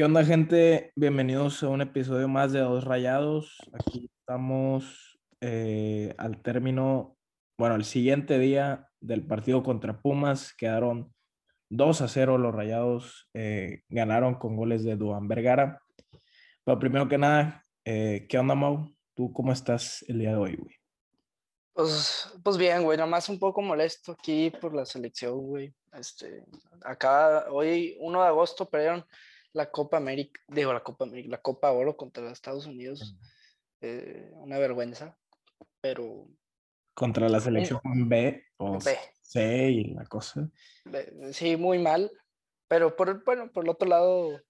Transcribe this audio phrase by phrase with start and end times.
[0.00, 0.92] ¿Qué onda, gente?
[0.96, 3.58] Bienvenidos a un episodio más de Dos Rayados.
[3.74, 7.18] Aquí estamos eh, al término,
[7.58, 10.54] bueno, el siguiente día del partido contra Pumas.
[10.54, 11.12] Quedaron
[11.68, 13.28] 2 a 0 los Rayados.
[13.34, 15.82] eh, ganaron con goles de Duan Vergara.
[16.64, 18.96] Pero primero que nada, eh, ¿qué onda, Mau?
[19.12, 20.76] ¿Tú cómo estás el día de hoy, güey?
[21.74, 25.74] Pues, pues bien, güey, nomás un poco molesto aquí por la selección, güey.
[25.92, 26.46] Este,
[26.84, 29.04] acá, hoy, 1 de agosto, perdieron
[29.52, 33.16] la Copa América, digo, la Copa América, la Copa Oro contra Estados Unidos.
[33.80, 35.16] Eh, una vergüenza,
[35.80, 36.28] pero
[36.94, 38.98] Contra la selección B o B.
[39.22, 40.50] C y la cosa.
[41.32, 42.10] sí, muy mal.
[42.68, 44.40] Pero por, bueno, por el otro lado,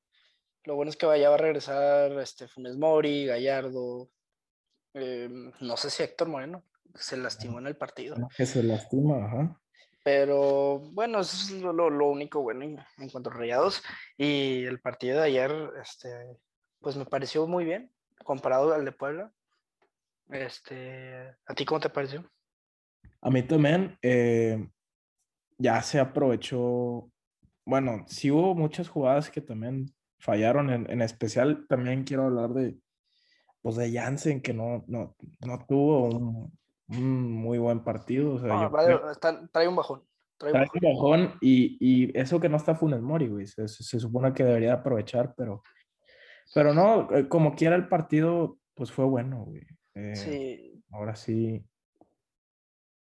[0.65, 4.11] lo bueno es que vaya a regresar este, Funes Mori, Gallardo,
[4.95, 5.29] eh,
[5.61, 8.17] no sé si Héctor Moreno se lastimó en el partido.
[8.37, 9.60] Que se lastima, ajá.
[10.03, 13.83] Pero bueno, eso es lo, lo- único bueno en, en cuanto a rayados.
[14.17, 16.09] Y el partido de ayer, este,
[16.81, 17.93] pues me pareció muy bien
[18.25, 19.33] comparado al de Puebla.
[20.31, 22.31] Este, ¿a ti cómo te pareció?
[23.21, 24.69] A mí también eh,
[25.59, 27.11] ya se aprovechó,
[27.67, 29.87] bueno, sí hubo muchas jugadas que también
[30.19, 32.79] fallaron, en, en especial también quiero hablar de,
[33.61, 36.59] pues de Jansen, que no, no, no tuvo un,
[36.91, 40.03] un muy buen partido, o sea, No, yo vale, creo- está- trae un bajón.
[40.39, 40.81] Trae un trae bajón.
[40.83, 44.33] un bajón y, y eso que no está Funes Mori, güey, se, se- se supone
[44.33, 45.63] que debería aprovechar, pero,
[46.55, 49.63] pero no, eh, como quiera el partido, pues fue bueno, güey.
[49.95, 51.65] Eh, Sí, ahora sí,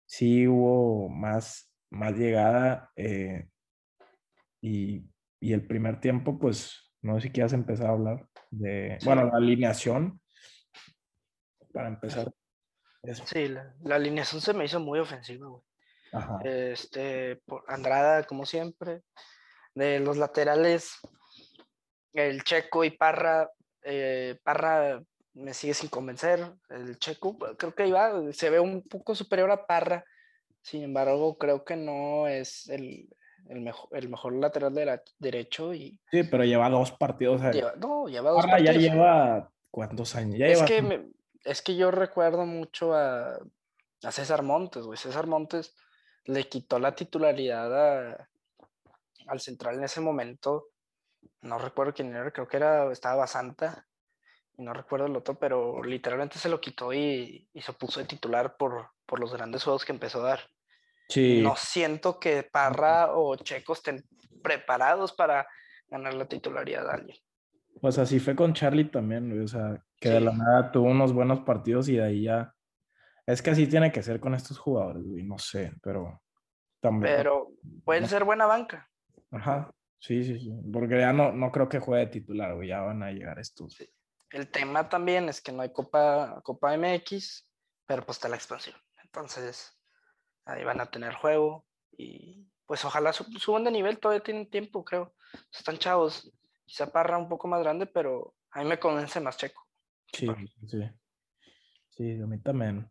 [0.07, 3.49] sí hubo más, más llegada eh,
[4.61, 5.05] y,
[5.41, 9.07] y el primer tiempo, pues no sé si quieras empezar a hablar de, Sí.
[9.07, 10.21] bueno, la alineación
[11.73, 12.33] para empezar.
[13.11, 15.63] Es- sí, la, la alineación se me hizo muy ofensiva, güey.
[16.13, 16.39] ajá.
[16.45, 19.03] Este, por Andrada, como siempre.
[19.75, 20.95] De los laterales,
[22.13, 23.51] el Checo y Parra.
[23.83, 25.03] eh, Parra
[25.35, 26.41] me sigue sin convencer.
[26.69, 30.05] El Checo, pues, creo que iba, se ve un poco superior a Parra.
[30.63, 33.09] Sin embargo, creo que no es el,
[33.49, 35.73] el mejor, el mejor lateral de la- derecho.
[35.73, 37.41] Y Sí, pero lleva dos partidos.
[37.55, 38.93] lleva, no, lleva dos Parra ya partidos.
[38.95, 41.07] lleva cuántos años, ya Es lleva que, me-
[41.45, 43.39] es que yo recuerdo mucho a,
[44.03, 44.99] a César Montes, güey.
[44.99, 45.75] César Montes
[46.25, 47.75] le quitó la titularidad
[48.13, 48.29] a-
[49.27, 50.69] al central en ese momento.
[51.43, 53.87] No recuerdo quién era, creo que era, estaba Basanta.
[54.57, 58.07] Y no recuerdo el otro, pero literalmente se lo quitó y, y se puso de
[58.07, 60.41] titular por, por los grandes juegos que empezó a dar.
[61.09, 64.05] Sí, No siento que Parra o Checo estén
[64.43, 65.47] preparados para
[65.89, 67.17] ganar la titularidad a alguien.
[67.81, 71.13] pues así fue con Charlie también, güey, o sea, que de la nada tuvo unos
[71.13, 72.55] buenos partidos y de ahí ya.
[73.27, 76.23] Es que así tiene que ser con estos jugadores, güey, no sé, pero
[76.81, 77.17] también.
[77.17, 77.49] Pero
[77.85, 78.09] pueden no.
[78.09, 78.89] ser buena banca.
[79.31, 80.53] Ajá, sí, sí, sí.
[80.73, 82.69] Porque ya no, no creo que juegue de titular, güey.
[82.69, 83.75] Ya van a llegar estos.
[83.75, 83.89] Sí.
[84.31, 87.51] El tema también es que no hay Copa, Copa MX,
[87.87, 88.77] pero pues está la expansión.
[89.03, 89.79] Entonces,
[90.45, 91.67] ahí van a tener juego
[91.97, 95.15] y pues ojalá sub- suban de nivel, todavía tienen tiempo, creo.
[95.53, 96.33] Están chavos.
[96.65, 99.67] Quizá Parra un poco más grande, pero a mí me convence más Checo.
[100.13, 100.27] Sí,
[100.67, 100.83] sí.
[101.91, 102.91] Sí, a mí también.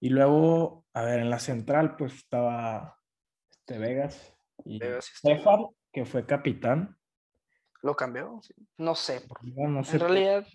[0.00, 2.98] Y luego, a ver, en la central, pues estaba
[3.50, 4.34] este Vegas
[4.64, 5.36] y Vegas Estefan.
[5.38, 6.96] Stefan, que fue capitán.
[7.82, 8.40] ¿Lo cambió?
[8.78, 9.20] No sé.
[9.22, 9.94] por- No, no sé.
[9.96, 10.46] En realidad,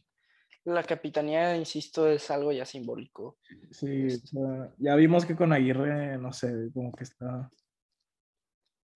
[0.64, 3.38] la capitanía, insisto, es algo ya simbólico.
[3.72, 7.50] Sí, o sea, ya vimos que con Aguirre, no sé, como que está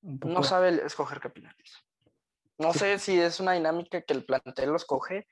[0.02, 0.34] un poco.
[0.34, 1.74] No sabe escoger capitanes.
[2.58, 5.28] No sé si es una dinámica que el plantel los coge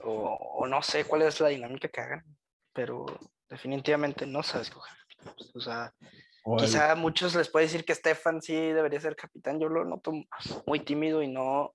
[0.00, 2.24] o, o no sé cuál es la dinámica que hagan,
[2.72, 3.06] pero
[3.48, 5.50] definitivamente no sabe escoger capitanes.
[5.56, 5.92] O sea,
[6.58, 9.58] quizá a muchos les puede decir que Stefan sí debería ser capitán.
[9.60, 10.12] Yo lo noto
[10.66, 11.74] muy tímido y no,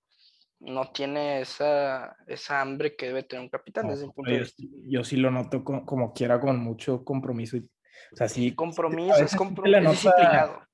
[0.60, 4.44] no tiene esa, esa hambre que debe tener un capitán no, desde punto de yo,
[4.44, 4.56] vista.
[4.62, 7.58] sí- yo sí lo noto con- como quiera, con mucho compromiso.
[7.58, 10.68] o sea, sí, Compromiso, es, sí compro- se le es nota- disciplinado.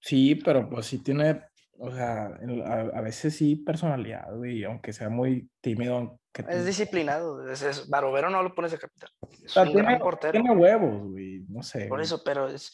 [0.00, 1.42] Sí, pero pues sí tiene,
[1.78, 6.18] o sea, a, a veces sí personalidad, güey, aunque sea muy tímido.
[6.48, 7.48] Es disciplinado.
[7.50, 9.10] Es, es- Barovero no lo pones de capitán.
[9.44, 10.32] Es un tiene, gran portero.
[10.32, 11.80] tiene huevos, güey, no sé.
[11.86, 12.04] Por güey.
[12.04, 12.72] eso, pero es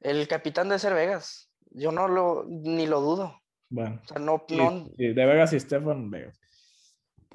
[0.00, 1.50] el capitán de ser Vegas.
[1.70, 3.40] Yo no lo ni lo dudo.
[3.68, 6.38] Bueno, O sea, no, sí, no, sí, de Vegas y Stefan, Vegas.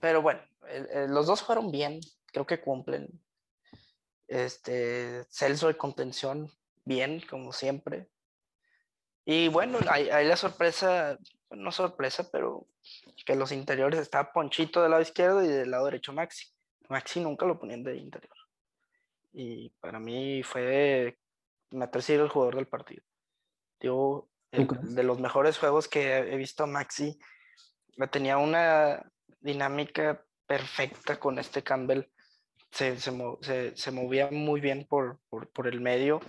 [0.01, 3.07] pero bueno, el- el- los dos fueron bien, creo que cumplen.
[4.27, 6.49] Este, Celso de contención,
[6.83, 8.09] bien, como siempre.
[9.25, 11.17] Y bueno, hay la sorpresa,
[11.49, 12.67] no sorpresa, pero
[13.25, 16.47] que los interiores estaba Ponchito del lado izquierdo y del lado derecho Maxi.
[16.89, 18.37] Maxi nunca lo ponían de interior.
[19.33, 21.17] Y para mí fue,
[21.71, 23.03] me ha sido el jugador del partido.
[23.79, 27.19] Digo, de los mejores juegos que he visto a Maxi,
[28.11, 29.03] tenía una,
[29.45, 32.09] dinámica perfecta con este Campbell.
[32.71, 36.19] Se, se, movía muy bien por, por, el medio,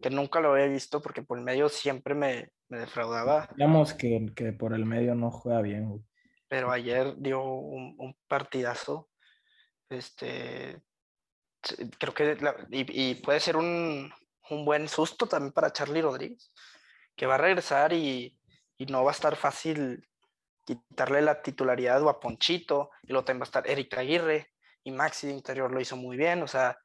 [0.00, 3.48] que nunca lo había visto porque por el medio siempre me, me defraudaba.
[3.56, 6.04] Digamos que, que, por el medio no juega bien.
[6.48, 9.08] Pero ayer dio un, un partidazo.
[9.88, 10.80] Este,
[11.98, 12.36] creo que
[12.70, 14.12] y, puede ser un,
[14.50, 16.52] un, buen susto también para Charlie Rodríguez,
[17.16, 18.38] que va a regresar y,
[18.78, 20.08] y, no va a estar fácil
[20.64, 24.48] quitarle la titularidad o a Ponchito, y luego también va a estar Eric Aguirre,
[24.84, 26.78] y Maxi de interior lo hizo muy bien, o sea,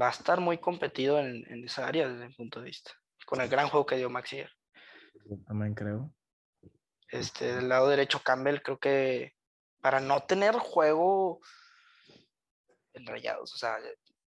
[0.00, 2.92] va a estar muy competido en, en esa área desde mi punto de vista,
[3.26, 4.50] con el gran juego que dio Maxi ayer.
[5.46, 6.12] también creo.
[7.08, 9.34] Este, del lado derecho Campbell, creo que
[9.82, 11.40] para no tener juego
[12.94, 13.76] en rayados, o sea,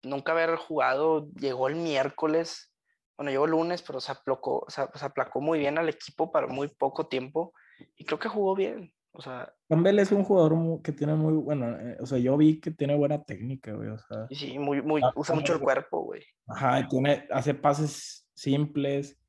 [0.03, 2.73] nunca haber jugado, llegó el miércoles,
[3.17, 6.67] bueno, llegó el lunes, pero se aplacó, se, aplacó muy bien al equipo para muy
[6.67, 7.53] poco tiempo
[7.95, 8.93] y creo que jugó bien.
[9.13, 12.59] O sea, Campbell es un jugador que tiene muy, bueno, eh, o sea, yo vi
[12.59, 14.27] que tiene buena técnica, güey, o sea.
[14.29, 16.23] Sí, muy, muy, usa mucho el cuerpo, güey.
[16.47, 19.19] Ajá, tiene, hace pases simples,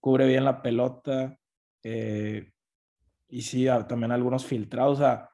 [0.00, 1.38] cubre bien la pelota,
[1.84, 2.50] eh,
[3.28, 5.30] y sí, también algunos filtrados, o sea,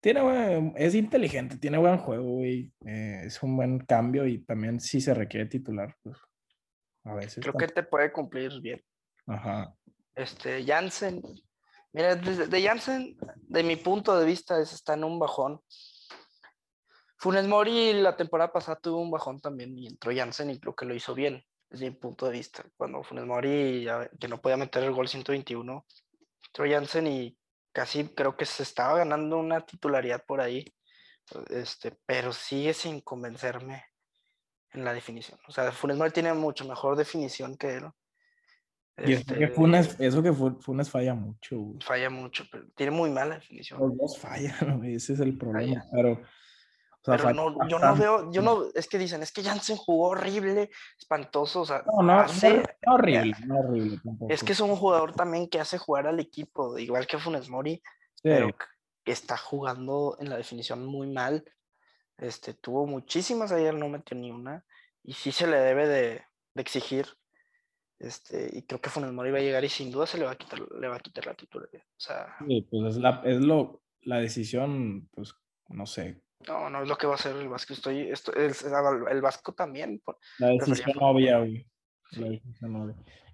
[0.00, 2.72] tiene, es inteligente, tiene buen juego, güey.
[2.86, 6.16] Eh, es un buen cambio y también si se requiere titular, pues
[7.04, 7.42] a veces.
[7.42, 8.82] Creo que te puede cumplir bien.
[9.26, 9.74] Ajá.
[10.14, 11.22] Este, Jansen.
[11.92, 15.60] Mira, de, Jansen, de mi punto de vista, es, está en un bajón.
[17.16, 20.86] Funes Mori la temporada pasada tuvo un bajón también y entró Jansen y creo que
[20.86, 22.64] lo hizo bien, desde mi punto de vista.
[22.76, 23.86] Cuando Funes Mori,
[24.18, 25.86] que no podía meter el gol 121,
[26.46, 27.36] entró Jansen y
[27.72, 30.64] casi creo que se estaba ganando una titularidad por ahí,
[31.50, 33.84] este, pero sigue sin convencerme
[34.72, 35.40] en la definición.
[35.48, 37.90] O sea, Funes Mori tiene mucho mejor definición que él.
[39.04, 41.74] Y este, Funes, eso que Funes falla mucho.
[41.80, 43.80] Falla mucho, pero tiene muy mala definición.
[43.80, 45.84] Los dos fallan, ese es el problema.
[45.92, 46.20] Pero
[47.02, 50.70] pero no, yo no veo, yo no, es que dicen, es que Jansen jugó horrible,
[50.98, 53.98] espantoso, o sea, no, no, no horrible, no horrible
[54.28, 57.82] Es que es un jugador también que hace jugar al equipo, igual que Funes Mori,
[58.22, 58.50] pero
[59.02, 61.42] que está jugando en la definición muy mal.
[62.18, 64.66] Este, tuvo muchísimas ayer, no metió ni una,
[65.02, 66.22] y sí se le debe de,
[66.54, 67.06] de exigir.
[68.00, 70.32] Este, y creo que Funes Mori va a llegar y sin duda se le va
[70.32, 71.84] a quitar, le va a quitar la titularidad.
[71.84, 75.34] O sea, sí, pues es la, es lo, la decisión, pues,
[75.68, 77.72] no sé, no, no es lo que va a hacer el Vasco.
[77.74, 78.52] Estoy, esto, el,
[79.10, 80.02] el, Vasco también.
[80.38, 81.66] La decisión obvia, güey.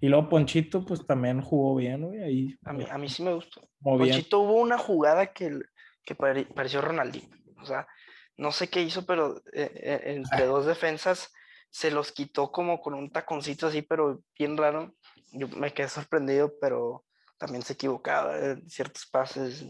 [0.01, 2.21] Y luego Ponchito, pues también jugó bien, güey.
[2.21, 3.67] Ahí, a, mí, a mí sí me gustó.
[3.81, 5.59] Ponchito hubo una jugada que,
[6.03, 7.35] que pareció Ronaldinho.
[7.61, 7.87] O sea,
[8.35, 11.33] no sé qué hizo, pero eh, eh, entre dos defensas
[11.69, 14.95] se los quitó como con un taconcito así, pero bien raro.
[15.31, 17.05] Yo me quedé sorprendido, pero
[17.37, 19.65] también se equivocaba en ciertos pases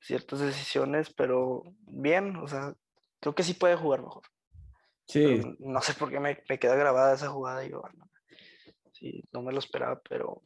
[0.00, 2.74] ciertas decisiones, pero bien, o sea,
[3.20, 4.22] creo que sí puede jugar mejor.
[5.06, 5.40] Sí.
[5.58, 8.08] no sé por qué me, me, queda grabada esa jugada y yo, no,
[8.92, 10.42] sí, no me lo esperaba, pero...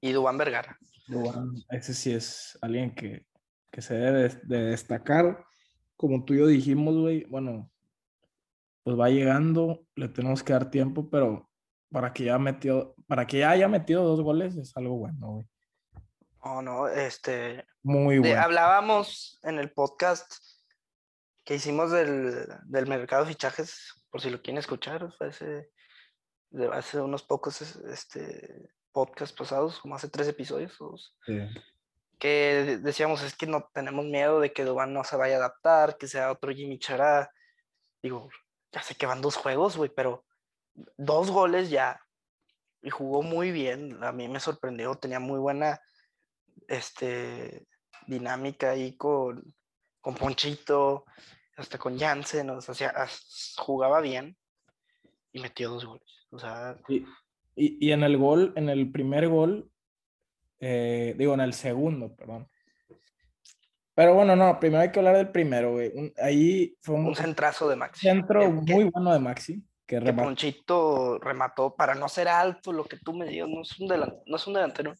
[0.00, 0.76] Y Dubán Vergara.
[1.06, 3.24] Dubán, ese sí es alguien que,
[3.70, 5.46] que se debe de destacar.
[5.96, 7.70] Como tú y yo dijimos, güey, bueno,
[8.82, 11.48] pues va llegando, le tenemos que dar tiempo, pero
[11.90, 15.46] para que ya metió, para que ya haya metido dos goles es algo bueno, güey.
[16.44, 17.64] Oh, no, este.
[17.82, 18.40] Muy bueno.
[18.40, 20.32] hablábamos en el podcast
[21.44, 25.70] que hicimos del, del, mercado de fichajes, por si lo quieren escuchar, fue hace,
[26.72, 31.16] hace unos pocos este, podcasts pasados, como hace tres episodios.
[32.18, 35.96] Que decíamos, es que no tenemos miedo de que Dubán no se vaya a adaptar,
[35.96, 37.32] que sea otro Jimmy Chará.
[38.00, 38.28] Digo,
[38.72, 40.24] ya sé que van dos juegos, güey, pero
[40.96, 42.00] dos goles ya.
[42.82, 44.02] Y jugó muy bien.
[44.02, 45.80] A mí me sorprendió, tenía muy buena
[46.68, 47.66] este,
[48.06, 49.54] dinámica ahí con,
[50.00, 51.04] con Ponchito,
[51.56, 53.06] hasta con Jansen, o sea,
[53.56, 54.36] jugaba bien
[55.32, 56.26] y metió dos goles.
[56.30, 57.06] O sea, y,
[57.54, 59.70] y, en el gol, en el primer gol,
[60.60, 62.48] eh, digo, en el segundo, perdón.
[63.94, 65.76] Pero bueno, no, primero hay que hablar del primero,
[66.22, 68.06] ahí fue un, centrazo de Maxi.
[68.06, 69.62] Centro muy bueno de Maxi.
[69.86, 73.88] Que, Ponchito remató para no ser alto, lo que tú me digas, no es un,
[73.88, 74.94] delantero, no es un delantero,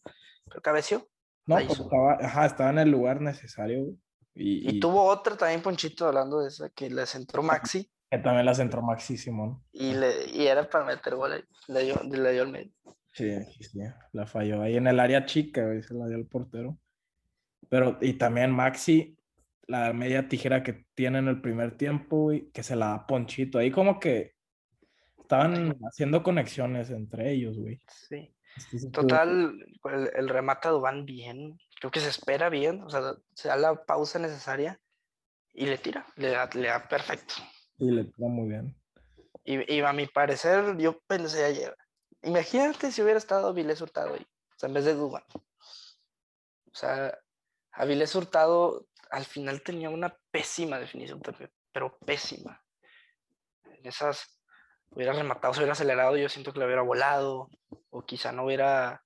[0.45, 1.07] pero cabeció.
[1.47, 3.87] No, pues estaba, ajá, estaba en el lugar necesario.
[4.35, 7.89] Y, y, tuvo otra también, Ponchito, hablando de esa, que le centró Maxi.
[8.11, 9.63] Que también la centró Maxi, Simón.
[9.71, 12.71] Y, le, y era para meter gol, le dio, le dio el medio.
[13.13, 13.79] Sí, sí, sí,
[14.11, 16.77] la falló ahí en el área chica, se la dio el portero.
[17.73, 19.17] Pero, y también Maxi,
[19.65, 23.57] la media tijera que tiene en el primer tiempo, y que se la da Ponchito.
[23.57, 24.35] Ahí como que
[25.19, 27.81] estaban haciendo conexiones entre ellos, güey.
[27.87, 28.31] Sí.
[28.91, 31.57] Total, el, el remate Dubán bien.
[31.79, 32.83] Creo que se espera bien.
[32.83, 34.79] O sea, se da la pausa necesaria.
[35.51, 37.33] y le tira, le da, le da perfecto.
[37.79, 38.75] Y le tira muy bien.
[39.45, 41.75] Y, y, a mi parecer, yo pensé ayer,
[42.21, 45.23] imagínate si hubiera estado Vilés Hurtado ahí, o sea, en vez de Duban.
[45.33, 47.17] O sea,
[47.73, 52.63] a Vilés Hurtado al final tenía una pésima definición también, pero pésima.
[53.65, 54.39] En esas
[54.89, 57.49] hubiera rematado, se hubiera acelerado, yo siento que le hubiera volado,
[57.89, 59.03] o quizá no hubiera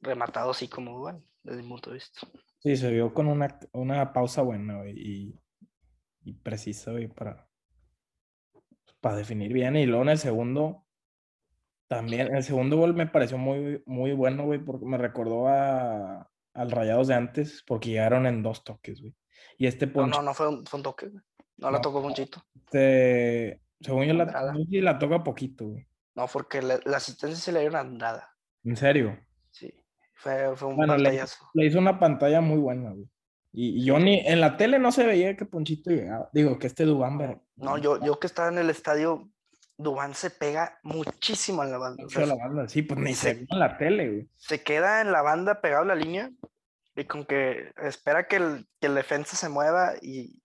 [0.00, 2.20] rematado así como desde mi punto de vista.
[2.58, 5.38] Sí, se vio con una, una pausa buena y,
[6.22, 7.48] y precisa para,
[9.00, 9.76] para definir bien.
[9.76, 10.86] Y luego en el segundo,
[11.86, 16.70] también, el segundo gol me pareció muy, muy bueno, güey, porque me recordó a, al
[16.70, 19.14] Rayados de antes, porque llegaron en dos toques, güey.
[19.56, 21.22] Y este No, no, no fue un, fue un toque, güey.
[21.58, 22.42] No, la tocó Ponchito.
[22.54, 25.86] Este, según yo, la, la toca poquito, güey.
[26.14, 28.34] No, porque la, la asistencia se le dio una andada.
[28.64, 29.18] ¿En serio?
[29.50, 29.72] Sí,
[30.14, 31.50] fue, fue un bueno, pantallazo.
[31.54, 33.08] Le, le, hizo una pantalla muy buena, güey.
[33.52, 36.30] Y, y, yo ni en la tele no se veía que Ponchito llegaba.
[36.32, 37.42] Digo, que este Dubán.
[37.56, 39.30] No, yo, yo que estaba en el estadio,
[39.82, 42.04] Dubán se pega muchísimo en la banda.
[42.04, 44.28] O sea, la banda, sí, pues ni se, en la tele, güey.
[44.36, 46.30] Se queda en la banda pegado a la línea
[46.94, 50.38] y con que espera que el, que el defensa se mueva y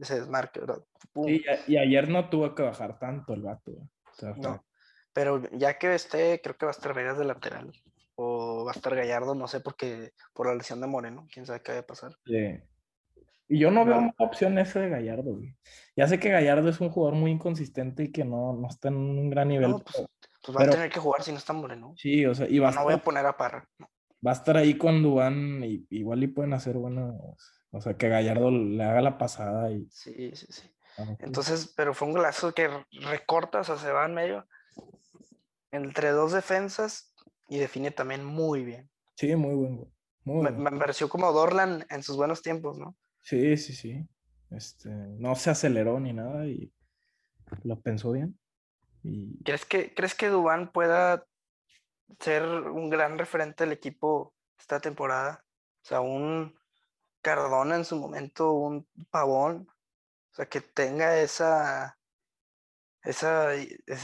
[0.00, 0.82] se desmarque, ¿verdad?
[1.26, 3.72] Sí, y, ayer no tuvo que bajar tanto el vato.
[3.72, 4.64] O sea, no,
[5.12, 7.72] pero ya que esté, creo que va a estar Vegas de lateral.
[8.14, 11.60] O va a estar Gallardo, no sé, porque por la lesión de Moreno, quién sabe
[11.62, 12.12] qué va a pasar.
[12.24, 12.60] Sí.
[13.48, 15.56] Y yo no veo una opción ese de Gallardo, güey.
[15.96, 18.96] Ya sé que Gallardo es un jugador muy inconsistente y que no, no está en
[18.96, 19.70] un gran nivel.
[19.70, 20.06] No, pues,
[20.42, 21.94] pues va pero, a tener que jugar si no está Moreno.
[21.96, 23.66] Sí, o sea, y va no, no voy a poner a Parra.
[23.78, 23.88] No
[24.26, 27.14] va a estar ahí con Dubán y igual y pueden hacer buenas,
[27.70, 29.88] o sea, que Gallardo le haga la pasada y...
[29.90, 30.70] Sí, sí, sí.
[31.20, 34.48] Entonces, pero fue un golazo que recorta, o sea, se va en medio
[35.70, 37.14] entre dos defensas
[37.48, 38.90] y define también muy bien.
[39.14, 39.92] Sí, muy buen
[40.24, 42.96] muy me, me, pareció como Dorlan en sus buenos tiempos, ¿no?
[43.22, 44.08] Sí, sí, sí.
[44.50, 46.72] Este, no se aceleró ni nada y
[47.64, 48.38] lo pensó bien.
[49.02, 49.42] Y...
[49.44, 51.24] ¿Crees que, ¿Crees que Dubán pueda
[52.20, 55.44] ser un gran referente del equipo esta temporada.
[55.82, 56.58] O sea, un
[57.20, 59.68] Cardona en su momento, un Pavón.
[60.32, 61.98] O sea, que tenga esa,
[63.02, 63.52] esa,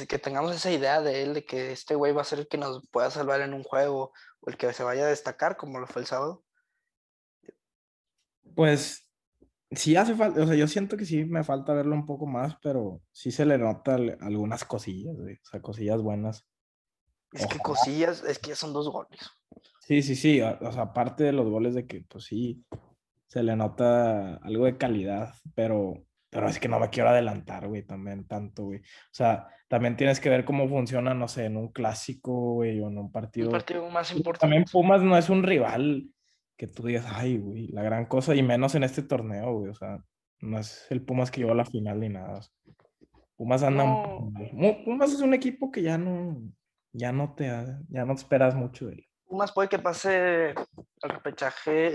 [0.09, 2.59] que tengamos esa idea de él, de que este güey va a ser el que
[2.59, 5.87] nos pueda salvar en un juego o el que se vaya a destacar como lo
[5.87, 6.45] fue el sábado.
[8.55, 9.04] Pues
[9.71, 12.57] sí hace falta, o sea, yo siento que sí me falta verlo un poco más,
[12.63, 16.47] pero sí se le nota algunas cosillas, o sea, cosillas buenas.
[17.33, 19.21] Es que cosillas, es que ya son dos goles.
[19.81, 20.41] Sí, sí, sí.
[20.41, 22.65] O sea, aparte de los goles de que, pues sí,
[23.27, 27.83] se le nota algo de calidad, pero, pero es que no me quiero adelantar, güey,
[27.83, 28.79] también tanto, güey.
[28.79, 32.89] O sea, también tienes que ver cómo funciona, no sé, en un clásico, güey, o
[32.89, 33.49] en un partido.
[33.49, 34.41] Un partido más importante.
[34.41, 36.09] También Pumas no es un rival
[36.57, 39.71] que tú digas, ay, güey, la gran cosa, y menos en este torneo, güey.
[39.71, 39.99] O sea,
[40.41, 42.41] no es el Pumas que llegó a la final ni nada.
[43.37, 43.85] Pumas anda.
[43.85, 44.77] No.
[44.85, 46.41] Pumas es un equipo que ya no
[46.95, 47.47] ya no te,
[47.89, 49.09] ya no te esperas mucho de él.
[49.27, 50.55] Pumas puede que pase
[51.03, 51.95] al repechaje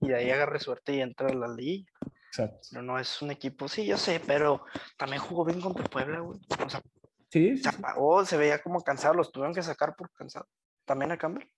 [0.00, 1.90] y, de ahí agarre suerte y entre a la liga.
[2.28, 2.60] Exacto.
[2.70, 4.64] Pero no es un equipo, sí, yo sé, pero
[4.96, 6.38] también jugó bien contra Puebla, güey.
[6.64, 6.80] O sea,
[7.28, 10.46] sí, se apagó, se veía como cansado, los tuvieron que sacar por cansado.
[10.84, 11.48] También a Campbell.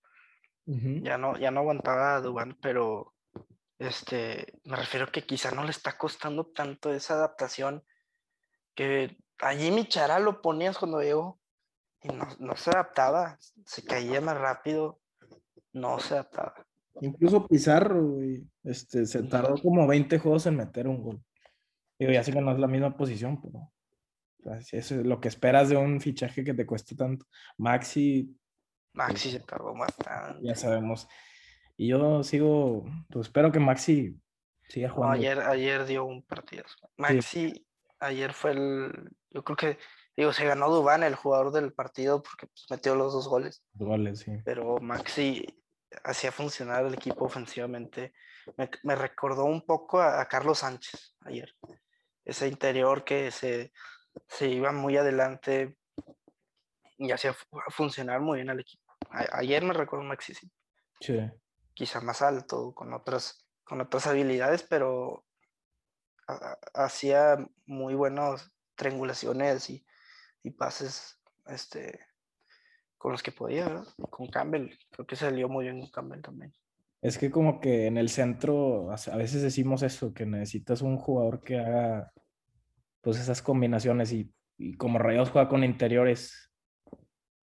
[0.71, 1.03] Uh -huh.
[1.03, 3.12] Ya no, ya no aguantaba a Dubán, pero
[3.81, 7.83] este, me refiero que quizá no le está costando tanto esa adaptación
[8.77, 11.41] que a Jimmy Chará lo ponías cuando llegó
[12.03, 13.37] y no, no, se adaptaba,
[13.67, 15.00] se caía más rápido,
[15.73, 16.55] no se adaptaba.
[17.00, 18.19] Incluso Pizarro,
[18.62, 21.25] este, se tardó como 20 juegos en meter un gol.
[21.99, 23.73] Digo, ya sé que no es la misma posición, pero
[24.39, 27.27] o sea, si eso es lo que esperas de un fichaje que te cueste tanto.
[27.59, 28.37] Maxi.
[28.92, 30.40] Maxi se tardó bastante.
[30.42, 31.09] Ya sabemos.
[31.76, 34.20] Y yo sigo, pues espero que Maxi
[34.68, 35.16] siga jugando.
[35.16, 36.64] No, ayer, ayer dio un partido.
[36.97, 37.66] Maxi, sí.
[37.99, 39.78] ayer fue el, yo creo que
[40.20, 43.64] Digo, se ganó Dubán, el jugador del partido, porque pues, metió los dos goles.
[43.73, 44.32] Goles, sí.
[44.44, 45.47] Pero Maxi
[46.04, 48.12] hacía funcionar el equipo ofensivamente.
[48.59, 51.54] Me, me recordó un poco a, a, Carlos Sánchez ayer.
[52.23, 53.73] Ese interior que se,
[54.28, 55.78] se iba muy adelante
[57.00, 57.35] y hacía
[57.71, 58.92] funcionar muy bien al equipo.
[59.11, 60.50] A, ayer me recuerdo Maxi, sí.
[61.00, 61.19] sí.
[61.75, 65.25] Quizá más alto, con otras, con otras habilidades, pero
[66.75, 69.85] hacía muy buenas triangulaciones y
[70.42, 71.99] y pases este,
[72.97, 73.87] con los que podía, ¿verdad?
[74.11, 76.52] Con Campbell, creo que salió muy bien con Campbell también.
[77.02, 81.40] Es que como que en el centro a veces decimos eso, que necesitas un jugador
[81.40, 82.12] que haga
[83.00, 86.50] pues esas combinaciones y, y como Rayos juega con interiores,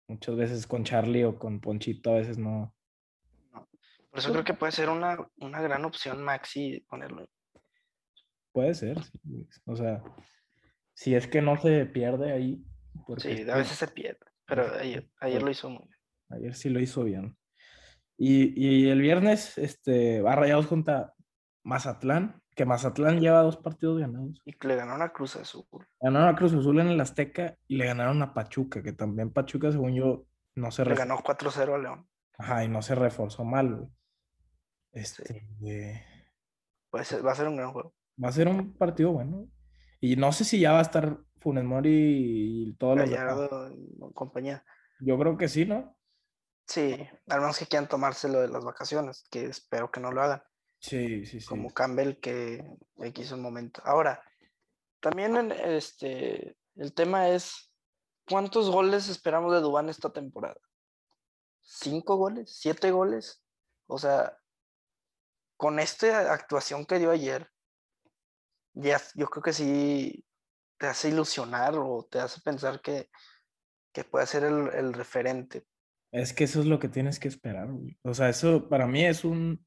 [0.09, 2.75] muchas veces con Charlie o con Ponchito, a veces no.
[3.53, 3.69] no.
[4.09, 7.29] Por eso creo que puede ser una, una gran opción Maxi ponerlo.
[8.51, 9.01] puede ser.
[9.03, 9.47] sí.
[9.65, 10.03] O sea,
[10.93, 12.63] si es que no se pierde ahí.
[13.05, 15.99] Porque Sí, a veces se pierde, pero ayer, ayer lo hizo muy bien.
[16.29, 17.37] ayer sí lo hizo bien.
[18.17, 21.13] Y, y el viernes este, va Rayados contra
[21.63, 24.41] Mazatlán, que Mazatlán lleva dos partidos ganados.
[24.43, 25.63] Y que le ganó una Cruz Azul.
[26.01, 29.71] Ganaron a Cruz Azul en el Azteca y le ganaron a Pachuca, que también Pachuca,
[29.71, 30.25] según yo,
[30.55, 32.09] no se Le ganó 4-0 a León.
[32.37, 33.89] Ajá, y no se reforzó mal, güey.
[34.91, 36.03] Este, eh,
[36.89, 37.93] Puede ser- va a ser un gran juego.
[38.21, 39.47] va a ser un partido bueno.
[40.01, 43.09] Y no sé si ya va a estar Funes Mori y todos los.
[43.09, 44.65] Gallardo y compañía.
[44.99, 45.95] Yo creo que sí, ¿no?
[46.67, 50.43] Sí, al menos que quieran tomárselo de las vacaciones, que espero que no lo hagan.
[50.79, 51.45] Sí, sí, sí.
[51.45, 52.63] Como Campbell que
[53.13, 53.81] quiso un momento.
[53.85, 54.23] Ahora,
[54.99, 57.71] también en este, el tema es,
[58.27, 60.59] ¿cuántos goles esperamos de Dubán esta temporada?
[61.61, 62.55] ¿Cinco goles?
[62.57, 63.43] ¿Siete goles?
[63.87, 64.37] O sea,
[65.57, 67.49] con esta actuación que dio ayer,
[68.73, 70.25] ya, yo creo que sí
[70.77, 73.09] te hace ilusionar o te hace pensar que,
[73.91, 75.65] que puede ser el, el referente.
[76.11, 77.99] Es que eso es lo que tienes que esperar, güey.
[78.03, 79.65] O sea, eso para mí es un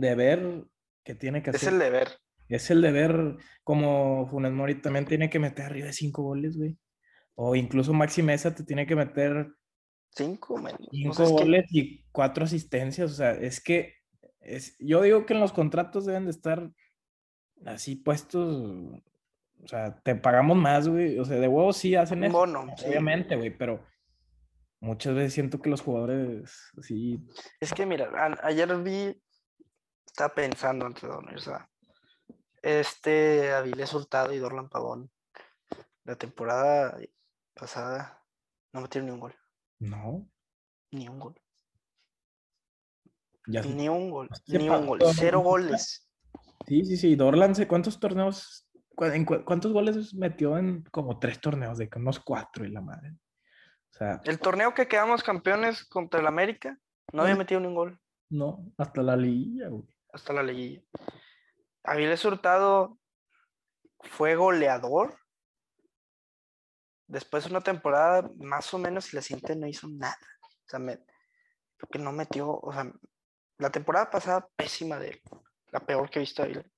[0.00, 0.64] deber
[1.04, 1.72] que tiene que Es hacer.
[1.74, 2.08] el deber.
[2.48, 6.78] Es el deber, como Funes Mori también tiene que meter arriba de cinco goles, güey.
[7.34, 9.48] O incluso Maxi Mesa te tiene que meter
[10.10, 10.74] Cinco, men.
[10.74, 13.12] O cinco sea, es que- goles y cuatro asistencias.
[13.12, 13.94] O sea, es que
[14.40, 16.70] es, yo digo que en los contratos deben de estar
[17.66, 18.64] así puestos.
[19.62, 21.18] O sea, te pagamos más, güey.
[21.18, 22.32] O sea, de huevos sí hacen eso.
[22.32, 22.86] bono, sí.
[22.88, 23.84] Obviamente, güey, pero
[24.80, 27.20] muchas veces siento que los jugadores así.
[27.60, 28.10] Es que mira,
[28.42, 29.20] ayer vi,
[30.08, 31.68] estaba pensando antes de dormir, o sea,
[32.62, 35.10] este Avilés Hurtado y Dorlan Pavón,
[36.04, 36.98] la temporada
[37.54, 38.24] pasada
[38.72, 39.34] no metieron ni un gol,
[39.78, 40.28] No,
[40.90, 41.40] ni un gol,
[43.46, 46.08] ya ni un gol, Se ni un gol, cero goles.
[46.66, 47.16] Sí, sí, sí.
[47.16, 48.66] Dorlan, ¿sé ¿cuántos torneos?
[48.94, 51.78] cu- en cu- ¿Cuántos goles metió en como tres torneos?
[51.78, 53.12] De unos cuatro y la madre.
[53.12, 56.78] O sea, El torneo que quedamos campeones contra el América,
[57.12, 57.38] no había Ujú.
[57.38, 59.84] metido ni un gol no, hasta la liguilla, güey.
[60.12, 60.82] Hasta la liguilla.
[61.84, 62.98] Avilés Hurtado
[64.00, 65.18] fue goleador.
[67.06, 70.18] Después de una temporada, más o menos, si la siguiente no hizo nada.
[70.42, 72.92] O sea, me, creo que no metió, o sea,
[73.58, 75.20] la temporada pasada pésima de él,
[75.72, 76.72] la peor que he visto de Avilés.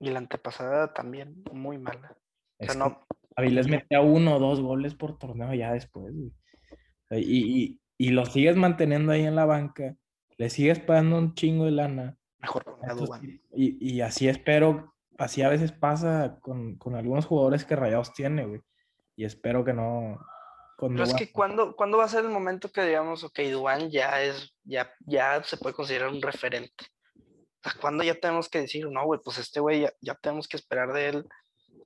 [0.00, 2.16] Y la antepasada también muy mala.
[2.58, 6.14] O sea, no, Avilés metía uno o dos goles por torneo ya después,
[7.10, 9.96] Y, y, y lo sigues manteniendo ahí en la banca,
[10.36, 12.18] le sigues pagando un chingo de lana.
[12.38, 13.40] mejor con Entonces.
[13.52, 18.46] Y, y así espero, así a veces pasa con, con algunos jugadores que Rayados tiene,
[18.46, 18.60] güey.
[19.16, 20.18] Y espero que no.
[20.76, 24.20] Pero es que ¿cuándo, ¿cuándo va a ser el momento que digamos, ok, Dubán ya
[24.22, 26.86] es, ya, ya se puede considerar un referente?
[27.16, 30.48] O sea, ¿cuándo ya tenemos que decir, no, güey, pues este güey ya, ya tenemos
[30.48, 31.28] que esperar de él?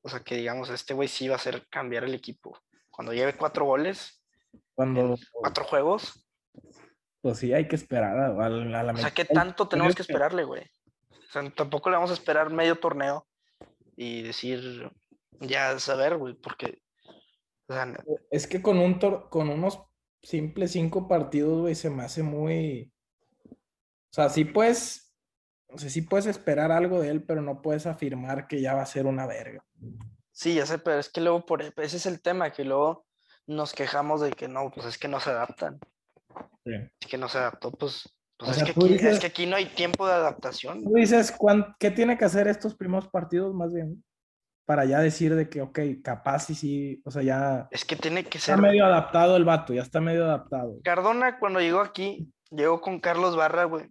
[0.03, 2.59] O sea, que digamos, este güey sí va a hacer cambiar el equipo.
[2.91, 4.23] Cuando lleve cuatro goles,
[4.75, 6.27] Cuando, cuatro juegos,
[7.21, 9.95] pues sí, hay que esperar a, a la, a la o sea, ¿qué tanto tenemos
[9.95, 10.63] que que- esperarle, güey?
[11.11, 13.27] O sea, tampoco le vamos a esperar medio torneo
[13.97, 14.91] y decir,
[15.41, 16.81] ya saber, güey, porque,
[17.69, 17.93] o sea,
[18.31, 19.81] Es que con, un tor- con unos
[20.23, 22.93] simples cinco partidos, güey, se me hace muy.
[23.51, 25.15] O sea, sí puedes.
[25.71, 28.81] O sea, sí puedes esperar algo de él, pero no puedes afirmar que ya va
[28.83, 29.63] a ser una verga.
[30.33, 33.05] Sí, ya sé, pero es que luego por ese es el tema, que luego
[33.47, 35.79] nos quejamos de que no, pues es que no se adaptan.
[36.65, 36.73] Sí.
[37.01, 39.21] Es que no se adaptó, pues, pues O es, sea, que tú aquí, dices- es
[39.21, 40.85] que aquí no hay tiempo de adaptación.
[40.85, 44.05] Tú dices, ¿cuán- ¿qué tiene que hacer estos primeros partidos más bien?
[44.67, 48.25] Para ya decir de que, ok, capaz y sí, o sea, ya Es que tiene
[48.25, 48.61] que está ser.
[48.63, 50.77] medio adaptado el vato, ya está medio adaptado.
[50.85, 53.87] Cardona cuando llegó aquí, llegó con Carlos Barra, güey.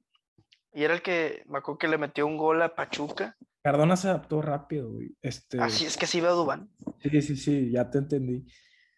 [0.74, 3.36] Y era el que, me acuerdo que le metió un gol a Pachuca.
[3.64, 5.10] Cardona se adaptó rápido, güey.
[5.24, 6.70] Este, Así es que sí veo a Dubán.
[7.02, 8.46] sí, sí, sí, ya te entendí.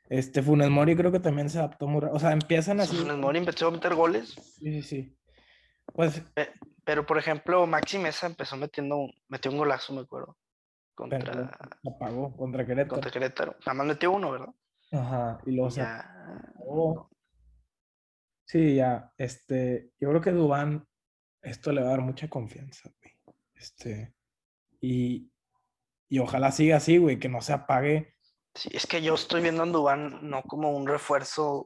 [0.09, 2.03] Este, Funes Mori creo que también se adaptó muy.
[2.11, 2.97] O sea, empiezan así.
[2.97, 4.31] Funes Mori empezó a meter goles.
[4.59, 5.17] Sí, sí, sí.
[5.93, 6.21] Pues,
[6.83, 10.37] Pero, por ejemplo, Maxi Mesa empezó metiendo un, metió un golazo, me acuerdo.
[10.95, 12.89] Contra, apagó contra Querétaro.
[12.95, 13.55] contra Querétaro.
[13.65, 14.53] Nada más metió uno, ¿verdad?
[14.91, 16.05] Ajá, y luego ya.
[18.45, 20.87] Sí, ya, este, yo creo que Dubán,
[21.41, 23.13] esto le va a dar mucha confianza, güey.
[23.53, 24.15] Este,
[24.81, 25.31] y,
[26.09, 28.15] y ojalá siga así, güey, que no se apague.
[28.59, 31.65] Sí, es que yo estoy viendo a Dubán no como un refuerzo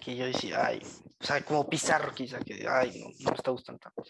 [0.00, 0.80] que yo decía, ay,
[1.20, 4.04] o sea, como Pizarro quizá, que ay, no, no me está gustando tanto.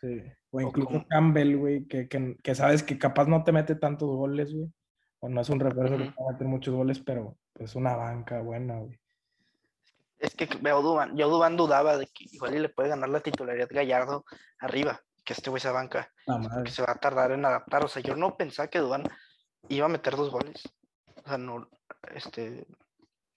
[0.00, 0.20] Sí.
[0.50, 3.76] O O incluso como- Campbell, güey, que, que, que sabes que capaz no te mete
[3.76, 4.68] tantos goles, güey.
[5.20, 7.94] O no es un refuerzo que te va a meter muchos goles, pero pues una
[7.94, 8.98] banca buena, güey.
[10.18, 13.20] Es que veo Dubán, yo Dubán dudaba de que igual y le puede ganar la
[13.20, 14.24] titularidad Gallardo
[14.58, 16.10] arriba, que este güey se banca.
[16.26, 16.70] Madre.
[16.70, 17.84] se va a tardar en adaptar.
[17.84, 19.04] O sea, yo no pensaba que Dubán
[19.68, 20.62] iba a meter dos goles.
[21.24, 21.68] O sea, no,
[22.14, 22.66] este,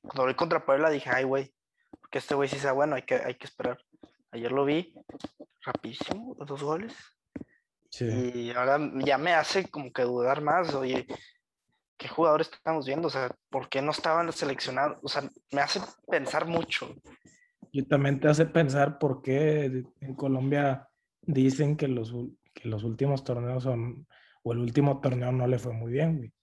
[0.02, 1.54] cuando lo vi contra Puebla dije, ay, güey,
[2.02, 3.78] porque este güey sí sea bueno, hay que, hay que esperar.
[4.32, 4.94] Ayer lo vi
[5.62, 6.94] rapidísimo, los dos goles.
[7.90, 8.06] Sí.
[8.06, 11.08] Y ahora ya me hace como que dudar más, oye,
[11.98, 13.08] ¿qué jugadores estamos viendo?
[13.08, 15.00] O sea, ¿por qué no estaban seleccionados?
[15.02, 16.94] O sea, me hace pensar mucho.
[17.72, 20.88] Y también te hace pensar por qué en Colombia
[21.22, 22.14] dicen que los,
[22.54, 24.08] que los últimos torneos son,
[24.44, 26.34] o el último torneo no le fue muy bien, güey.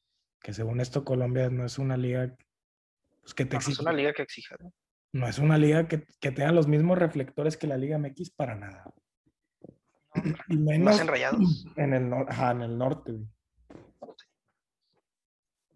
[0.44, 2.37] Que según esto Colombia no es una liga
[3.22, 4.57] pues, que te No, no es exige, una liga que exija.
[4.61, 4.72] ¿no?
[5.12, 8.54] no es una liga que, que tenga los mismos reflectores que la Liga MX para
[8.57, 8.85] nada.
[10.48, 11.64] Y Más enrayados.
[11.76, 13.26] en el, nor- ajá, en el norte, güey.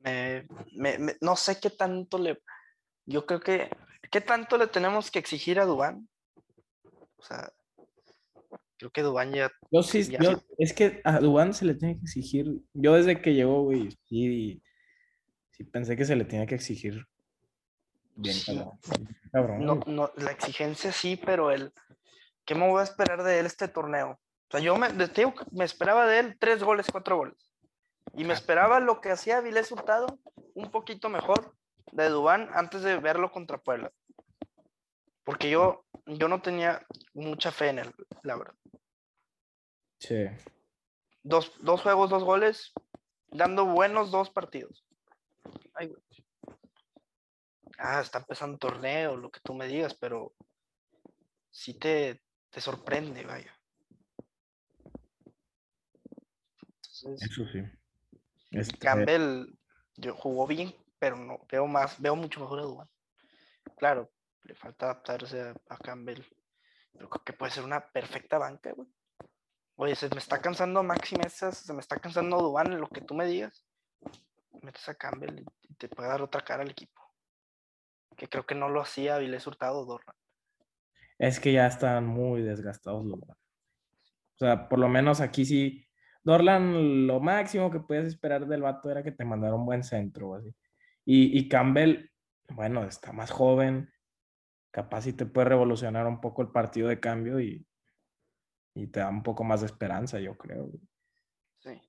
[0.00, 2.42] Me- me- me- no sé qué tanto le.
[3.06, 3.70] Yo creo que.
[4.10, 6.08] ¿Qué tanto le tenemos que exigir a Dubán?
[7.16, 7.52] O sea,
[8.78, 9.50] creo que Dubán ya.
[9.70, 10.18] Yo sí, Ya.
[10.20, 12.46] yo, es que a Dubán se le tiene que exigir.
[12.72, 14.62] Yo desde que llegó, güey, sí,
[15.50, 17.04] sí pensé que se le tenía que exigir.
[18.14, 18.60] Bien, Sí.
[19.32, 19.64] cabrón.
[19.64, 21.72] No, no, la exigencia sí, pero el.
[22.44, 24.12] ¿Qué me voy a esperar de él este torneo?
[24.12, 27.36] O sea, yo me, digo me esperaba de él tres goles, cuatro goles.
[28.14, 30.18] Y me esperaba lo que hacía Vilés Hurtado
[30.54, 31.54] un poquito mejor
[31.92, 33.92] de Dubán antes de verlo contra Puebla.
[35.24, 38.54] Porque yo, yo no tenía mucha fe en él, la verdad.
[39.98, 40.26] Sí.
[41.22, 42.72] Dos, dos juegos, dos goles,
[43.30, 44.84] dando buenos dos partidos.
[45.74, 46.02] Ay, güey.
[47.78, 50.34] Ah, está empezando el torneo, lo que tú me digas, pero
[51.50, 53.54] sí te, te sorprende, vaya.
[56.76, 57.62] Entonces, Eso sí.
[58.50, 59.46] Este, Campbell
[59.96, 62.88] yo, jugó bien, pero no veo más, veo mucho mejor a Dubán.
[63.76, 64.10] Claro,
[64.42, 66.22] le falta adaptarse a, a Campbell,
[66.92, 68.88] pero creo que puede ser una perfecta banca, güey.
[69.80, 73.14] Oye, se me está cansando Maxi Mesas, se me está cansando Dubán, lo que tú
[73.14, 73.64] me digas.
[74.60, 77.00] Metes a Campbell y, te puede dar otra cara al equipo.
[78.16, 80.16] Que creo que no lo hacía Avilés Hurtado o Dorlan.
[81.18, 83.20] es que ya están muy desgastados los.
[83.20, 83.36] O
[84.36, 85.86] sea, por lo menos aquí sí.
[86.24, 90.30] Dorlan, lo máximo que puedes esperar del vato era que te mandara un buen centro
[90.30, 90.52] o así.
[91.04, 92.10] Y, y Campbell,
[92.48, 93.92] bueno, está más joven.
[94.72, 97.67] Capaz sí te puede revolucionar un poco el partido de cambio y,
[98.78, 100.70] y te da un poco más de esperanza, yo creo.
[101.60, 101.80] Sí.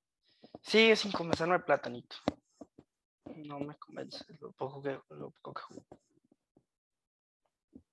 [0.61, 2.15] Sigue sin convencerme el platanito.
[3.35, 5.81] No me convence lo poco que, lo poco que.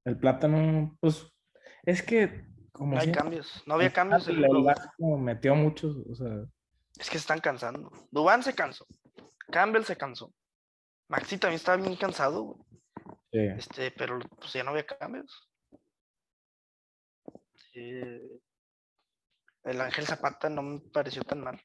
[0.04, 1.26] El plátano, pues,
[1.84, 3.62] es que como No hay siempre, cambios.
[3.66, 4.26] No había cambios.
[4.28, 6.46] el el- metió muchos, o sea,
[6.98, 7.90] Es que se están cansando.
[8.10, 8.86] Dubán se cansó.
[9.50, 10.32] Campbell se cansó.
[11.08, 12.58] Maxi también estaba bien cansado, güey.
[13.32, 13.38] sí.
[13.58, 15.48] Este, pero pues ya no había cambios.
[17.74, 18.40] Eh,
[19.66, 21.60] el Ángel Zapata no me pareció tan mal.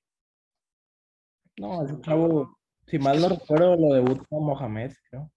[1.57, 5.31] No, ese chavo, si mal no recuerdo, lo debuta Mohamed, creo.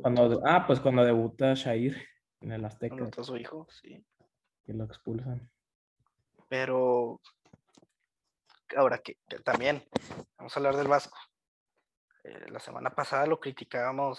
[0.00, 1.96] Cuando, ah, pues cuando debuta Shair
[2.40, 4.04] en el Azteca, a su hijo, sí.
[4.64, 5.50] que lo expulsan.
[6.48, 7.20] Pero
[8.74, 9.84] ahora que, que también
[10.38, 11.18] vamos a hablar del Vasco.
[12.24, 14.18] Eh, la semana pasada lo criticábamos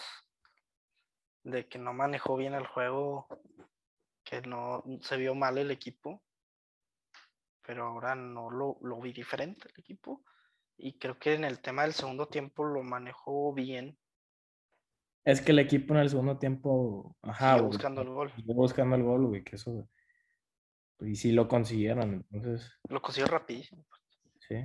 [1.44, 3.28] de que no manejó bien el juego,
[4.24, 6.22] que no se vio mal el equipo,
[7.66, 10.24] pero ahora no lo, lo vi diferente el equipo.
[10.78, 13.98] Y creo que en el tema del segundo tiempo lo manejó bien,
[15.26, 18.34] Es que el equipo en el segundo tiempo, ajá, güey, buscando el gol.
[18.46, 19.88] buscando el gol, güey, que eso,
[21.00, 23.86] y sí lo consiguieron, entonces, Lo consiguió rapidísimo.
[24.48, 24.56] sí.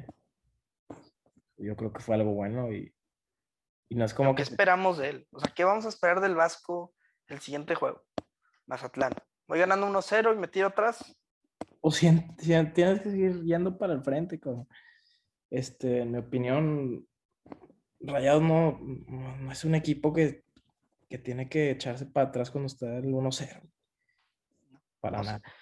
[1.58, 2.94] Yo creo que fue algo bueno y,
[3.88, 5.28] y no es como ¿Qué que esperamos de él?
[5.32, 6.94] O sea, ¿qué vamos a esperar del Vasco
[7.26, 8.04] el siguiente juego?
[8.66, 9.12] Mazatlán.
[9.48, 11.16] Voy ganando 1-0 y me tiro atrás.
[11.80, 14.66] O si, si tienes que seguir yendo para el frente, con
[15.50, 17.06] este, en mi opinión,
[18.00, 20.44] Rayados no, no, es un equipo que,
[21.08, 23.62] que tiene que echarse para atrás cuando está el 1-0.
[25.00, 25.52] Para O sea, nada.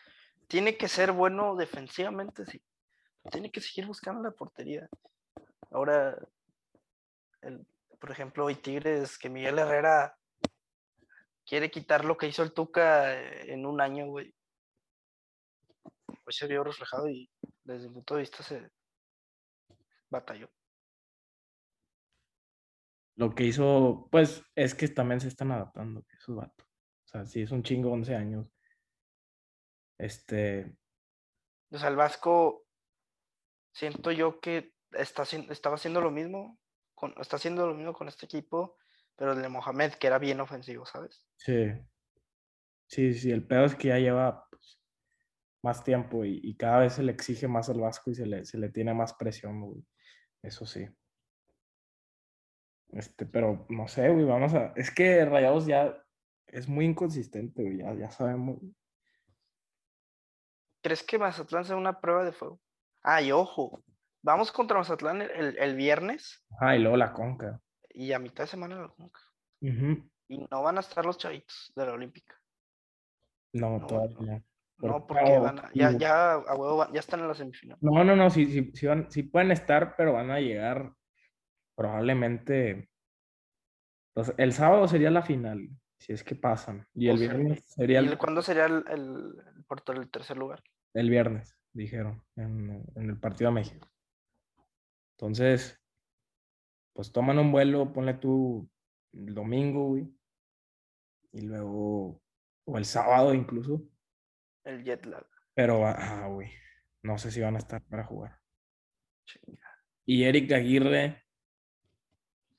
[0.49, 2.63] Tiene que ser bueno defensivamente, sí.
[3.31, 4.89] Tiene que seguir buscando la portería.
[5.71, 6.17] Ahora,
[7.43, 7.67] el,
[7.99, 10.17] por ejemplo, hoy Tigres, que Miguel Herrera
[11.45, 14.35] quiere quitar lo que hizo el Tuca en un año, güey.
[16.27, 17.31] Pues se vio reflejado y
[17.63, 18.69] desde mi punto de vista se
[20.11, 20.51] batalló.
[23.15, 26.67] Lo que hizo, pues, es que también se están adaptando, esos vatos.
[26.67, 28.49] O sea, sí es un chingo, 11 años.
[29.99, 30.77] Este,
[31.71, 32.67] O sea, el Vasco,
[33.73, 36.59] siento yo que está, estaba haciendo lo mismo,
[36.97, 38.77] con, está haciendo lo mismo con este equipo,
[39.15, 41.25] pero el de Mohamed, que era bien ofensivo, ¿sabes?
[41.37, 41.71] sí.
[42.89, 44.81] Sí, sí, el pedo es que ya lleva pues,
[45.67, 48.57] más tiempo y, cada vez se le exige más al Vasco y se le, se
[48.57, 49.85] le tiene más presión, güey.
[50.41, 50.87] Eso sí.
[52.93, 54.73] Este, pero no sé, güey, vamos a.
[54.77, 56.01] Es que Rayados ya
[56.47, 58.59] es muy inconsistente, güey, ya, ya sabemos.
[60.83, 62.61] ¿Crees que Mazatlán sea una prueba de fuego?
[63.03, 63.83] Ay, ojo,
[64.23, 66.45] vamos contra Mazatlán el, el, viernes.
[66.61, 67.61] Ah, y luego la Conca.
[67.91, 69.21] Y a mitad de semana la Conca.
[70.29, 72.41] Y no van a estar los chavitos de la Olímpica.
[73.53, 74.56] No, todavía no.
[74.79, 77.79] No, porque van a, ya, ya, a huevo, ya están en la semifinal.
[77.81, 80.93] No, no, no, sí, sí, sí, van, sí pueden estar, pero van a llegar
[81.75, 82.91] probablemente.
[84.13, 86.87] Pues, el sábado sería la final, si es que pasan.
[86.95, 88.03] Y el viernes sería.
[88.03, 89.35] ¿Y cuándo sería el, el,
[89.97, 90.63] el, tercer lugar?
[90.93, 93.89] El viernes, dijeron, en, en el partido de México.
[95.19, 95.81] Entonces,
[96.93, 98.69] pues toman un vuelo, ponle tú
[99.15, 100.15] el domingo, güey.
[101.33, 102.21] Y luego,
[102.67, 103.83] o el sábado incluso
[104.67, 105.27] el jet lag.
[105.55, 106.51] Pero, ah, güey,
[107.03, 108.39] no sé si van a estar para jugar.
[110.05, 111.25] Y Eric Aguirre,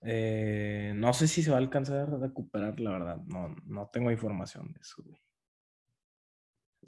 [0.01, 3.17] eh, no sé si se va a alcanzar a recuperar, la verdad.
[3.27, 5.21] No, no tengo información de eso, güey.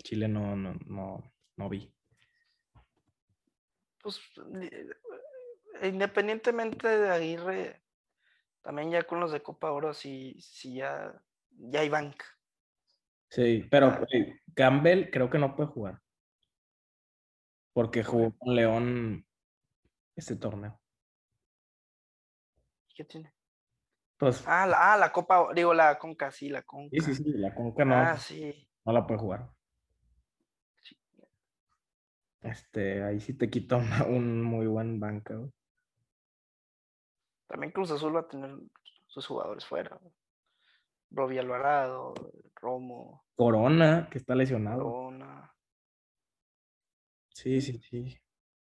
[0.04, 1.94] Chile no, no, no, no vi.
[4.02, 4.22] Pues,
[5.84, 7.82] independientemente de Aguirre,
[8.62, 11.14] también ya con los de Copa Oro, sí, sí ya,
[11.52, 12.26] ya hay banca.
[13.30, 13.96] Sí, pero
[14.56, 16.02] Campbell creo que no puede jugar.
[17.74, 19.26] Porque jugó con León
[20.16, 20.80] este torneo.
[22.96, 23.34] ¿Qué tiene?
[24.18, 26.90] Pues, ah, la, ah, la Copa, digo la Conca, sí, la Conca.
[26.92, 27.96] Sí, sí, sí, la Conca no.
[27.96, 28.68] Ah, sí.
[28.86, 29.50] No la puede jugar.
[32.42, 35.40] Este, ahí sí te quita un muy buen banca.
[37.48, 38.56] También Cruz Azul va a tener
[39.08, 40.00] sus jugadores fuera.
[41.12, 42.14] Robbie Alvarado,
[42.56, 43.26] Romo.
[43.36, 44.84] Corona, que está lesionado.
[44.84, 45.56] Corona.
[47.30, 48.18] Sí, sí, sí.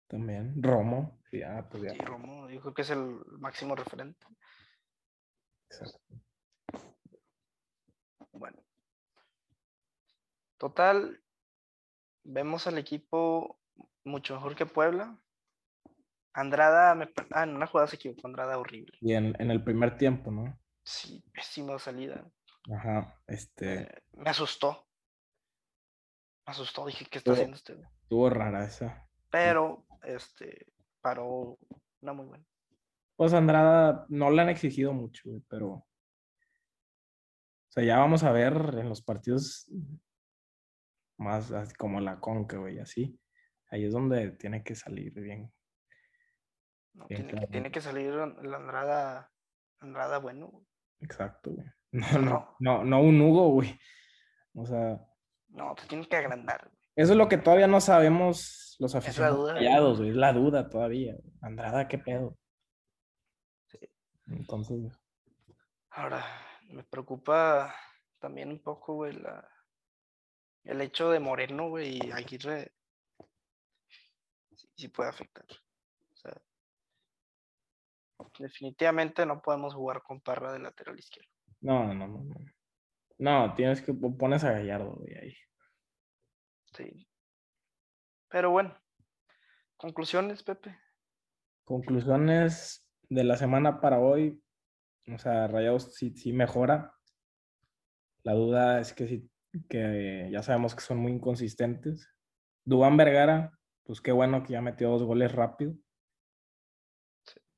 [0.08, 0.62] También.
[0.62, 1.20] Romo.
[1.32, 1.94] Sí, ah, pues ya.
[2.04, 4.26] Romo, yo creo que es el máximo referente.
[5.70, 6.00] Exacto.
[8.32, 8.62] Bueno.
[10.58, 11.22] Total,
[12.24, 13.60] vemos al equipo
[14.04, 15.18] mucho mejor que Puebla.
[16.34, 17.10] Andrada, me...
[17.32, 18.98] ah, en una jugada se equivocó, Andrada horrible.
[19.02, 20.60] Y en, en el primer tiempo, ¿no?
[20.86, 22.24] Sí, pésima salida.
[22.72, 23.82] Ajá, este.
[23.82, 24.88] Eh, me asustó.
[26.46, 27.76] Me asustó, dije, ¿qué está haciendo este?
[28.04, 29.10] Estuvo rara esa.
[29.32, 30.68] Pero, este,
[31.02, 31.58] paró
[32.02, 32.46] una muy buena.
[33.16, 35.70] Pues Andrada no le han exigido mucho, pero.
[35.70, 35.88] O
[37.70, 39.68] sea, ya vamos a ver en los partidos
[41.18, 43.20] más como la Conca, güey, así.
[43.72, 45.52] Ahí es donde tiene que salir bien.
[47.08, 49.32] tiene, que salir la Andrada,
[49.80, 50.66] Andrada bueno.
[51.02, 51.68] Exacto, güey.
[51.92, 53.80] No, no, no, no un Hugo, güey.
[54.54, 55.00] O sea.
[55.48, 56.70] No, te tienes que agrandar.
[56.96, 60.02] Eso es lo que todavía no sabemos los aficionados.
[60.02, 61.16] Es la duda todavía.
[61.42, 62.38] Andrada, ¿qué pedo?
[63.68, 63.80] Sí.
[64.28, 64.92] Entonces.
[65.92, 66.26] Ahora,
[66.70, 67.74] me preocupa
[68.20, 69.48] también un poco, güey, la,
[70.66, 72.74] el hecho de Moreno, güey, y Aguirre
[74.56, 75.46] sí, sí puede afectar.
[78.40, 81.30] Definitivamente no podemos jugar con Parra de lateral izquierdo.
[81.62, 82.36] No, no, no, no.
[83.18, 85.36] No, tienes que pones a Gallardo de ahí.
[86.74, 87.08] Sí.
[88.30, 88.78] Pero bueno,
[89.78, 90.78] conclusiones, Pepe.
[91.64, 94.42] Conclusiones de la semana para hoy.
[95.14, 96.94] O sea, Rayados sí, sí mejora.
[98.24, 99.32] La duda es que sí,
[99.70, 102.10] que ya sabemos que son muy inconsistentes.
[102.66, 105.76] Dubán Vergara, pues qué bueno que ya metió dos goles rápido.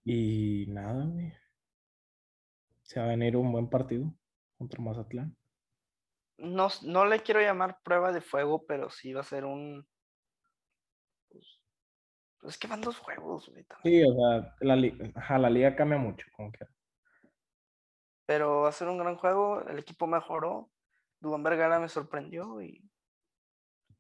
[0.09, 1.33] Y nada, güey
[2.87, 4.13] se va a venir un buen partido
[4.57, 5.35] contra Mazatlán.
[6.37, 9.85] No, no le quiero llamar prueba de fuego, pero sí va a ser un.
[11.29, 11.59] Pues,
[12.39, 13.65] pues es que van dos juegos, güey.
[13.83, 16.65] Sí, o sea, la, la liga cambia mucho, como que.
[18.25, 19.61] Pero va a ser un gran juego.
[19.67, 20.71] El equipo mejoró.
[21.19, 22.89] Dubán Vergara me sorprendió y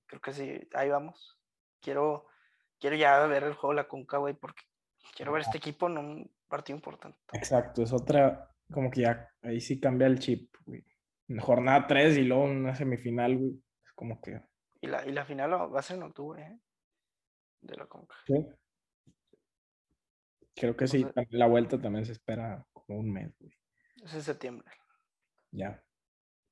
[0.05, 1.37] creo que sí, ahí vamos.
[1.81, 2.27] Quiero,
[2.79, 4.63] quiero ya ver el juego de la Conca, güey, porque
[5.15, 7.17] quiero ver este equipo en un partido importante.
[7.33, 10.85] Exacto, es otra, como que ya ahí sí cambia el chip, güey.
[11.27, 13.61] En jornada 3 y luego una semifinal, güey.
[13.85, 14.41] Es como que.
[14.81, 16.59] Y la, y la final va a ser en octubre, ¿eh?
[17.61, 18.15] De la Conca.
[18.25, 18.45] Sí.
[20.55, 21.05] Creo que sí.
[21.31, 23.53] La vuelta también se espera como un mes, güey.
[24.03, 24.69] Es en septiembre.
[25.51, 25.83] Ya.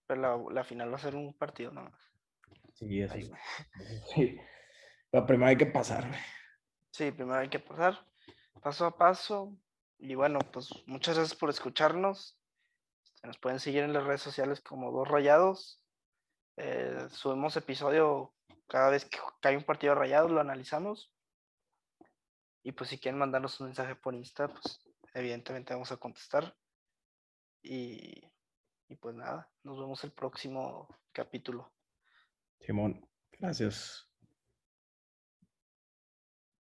[0.07, 2.15] Pero la, la final va a ser un partido nada más.
[2.73, 3.15] Sí, eso
[4.13, 4.37] sí.
[5.09, 6.19] Pero primero hay que pasar, güey.
[6.91, 8.05] Sí, primero hay que pasar.
[8.65, 9.55] Paso a paso,
[9.99, 12.35] y bueno, pues muchas gracias por escucharnos.
[13.21, 15.83] Nos pueden seguir en las redes sociales como Dos Rayados.
[16.57, 18.33] Eh, subimos episodio
[18.67, 21.13] Cada vez que hay un partido rayado lo analizamos.
[22.63, 24.81] Y pues si quieren mandarnos un mensaje por Insta, pues
[25.13, 26.57] evidentemente vamos a contestar.
[27.61, 28.31] Y,
[28.87, 31.71] y pues nada, nos vemos el próximo capítulo.
[32.61, 34.04] Simón, gracias.